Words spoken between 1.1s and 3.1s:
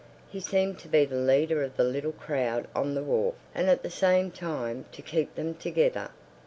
leader of the little crowd on the